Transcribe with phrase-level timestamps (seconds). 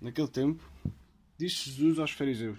[0.00, 0.64] Naquele tempo,
[1.36, 2.58] disse Jesus aos fariseus: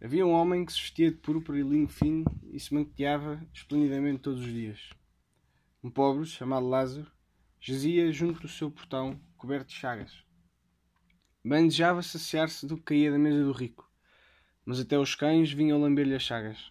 [0.00, 4.20] Havia um homem que se vestia de púrpura e linho fino e se maquiava esplendidamente
[4.20, 4.90] todos os dias.
[5.82, 7.10] Um pobre, chamado Lázaro,
[7.60, 10.22] jazia junto do seu portão, coberto de chagas.
[11.44, 13.90] Bem desejava saciar-se do que caía da mesa do rico,
[14.64, 16.70] mas até os cães vinham lamber-lhe as chagas.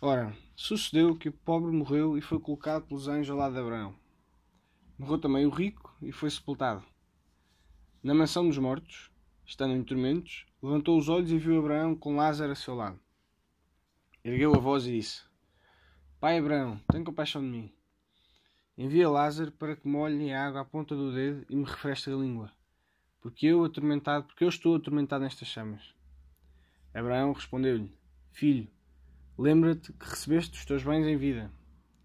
[0.00, 3.94] Ora, sucedeu que o pobre morreu e foi colocado pelos anjos ao lado de Abraão.
[4.98, 6.82] Morreu também o rico e foi sepultado.
[8.00, 9.10] Na mansão dos mortos,
[9.44, 13.00] estando em tormentos, levantou os olhos e viu Abraão com Lázaro a seu lado.
[14.22, 15.22] Ergueu a voz e disse:
[16.20, 17.72] Pai Abraão, tem compaixão de mim.
[18.76, 22.14] Envia Lázaro para que molhe a água à ponta do dedo e me refresque a
[22.14, 22.52] língua,
[23.20, 25.92] porque eu atormentado, porque eu estou atormentado nestas chamas.
[26.94, 27.92] Abraão respondeu-lhe:
[28.30, 28.68] Filho,
[29.36, 31.50] lembra-te que recebeste os teus bens em vida,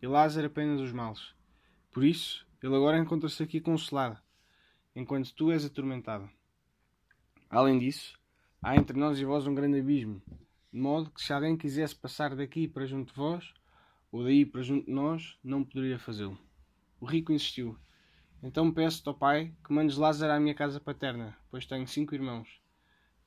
[0.02, 1.36] e Lázaro apenas os males.
[1.92, 4.20] Por isso, ele agora encontra-se aqui consolado,
[4.96, 6.30] enquanto tu és atormentado.
[7.50, 8.18] Além disso,
[8.62, 10.22] há entre nós e vós um grande abismo,
[10.72, 13.54] de modo que se alguém quisesse passar daqui para junto de vós,
[14.12, 16.38] ou daí para junto de nós, não poderia fazê-lo.
[17.00, 17.78] O rico insistiu.
[18.42, 22.62] Então peço-te, ó pai, que mandes Lázaro à minha casa paterna, pois tenho cinco irmãos,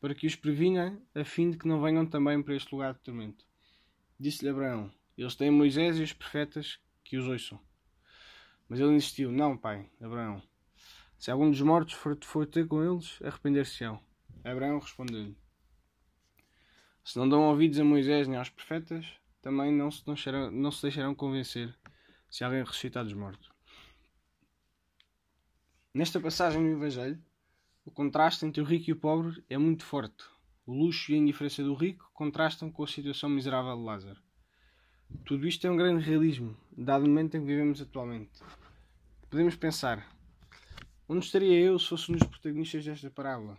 [0.00, 3.00] para que os previna, a fim de que não venham também para este lugar de
[3.00, 3.44] tormento.
[4.18, 7.58] Disse-lhe Abraão: Eles têm Moisés e os profetas que os ouçam.
[8.68, 10.42] Mas ele insistiu: Não, pai, Abraão.
[11.18, 14.00] Se algum dos mortos for, for ter com eles, arrepender-se-ão.
[14.44, 15.36] Abraão respondeu-lhe:
[17.04, 19.06] Se não dão ouvidos a Moisés nem aos profetas,
[19.40, 21.74] também não se deixarão, não se deixarão convencer
[22.30, 23.50] se alguém ressuscitar dos mortos.
[25.94, 27.22] Nesta passagem do Evangelho,
[27.84, 30.24] o contraste entre o rico e o pobre é muito forte.
[30.66, 34.20] O luxo e a indiferença do rico contrastam com a situação miserável de Lázaro.
[35.24, 38.42] Tudo isto é um grande realismo, dado o momento em que vivemos atualmente.
[39.30, 40.04] Podemos pensar:
[41.08, 43.58] onde estaria eu se fosse dos protagonistas desta parábola?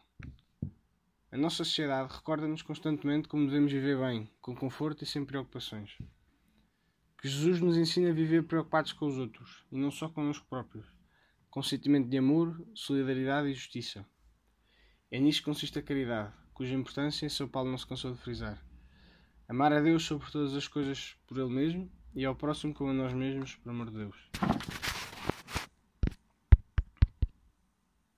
[1.32, 5.98] A nossa sociedade recorda-nos constantemente como devemos viver bem, com conforto e sem preocupações.
[7.22, 10.86] Que Jesus nos ensina a viver preocupados com os outros e não só connosco próprios,
[11.50, 14.06] com sentimento de amor, solidariedade e justiça.
[15.10, 18.62] É nisto que consiste a caridade, cuja importância São Paulo não se cansou de frisar.
[19.48, 22.94] Amar a Deus sobre todas as coisas por Ele mesmo e ao próximo como a
[22.94, 24.97] nós mesmos, por amor de Deus.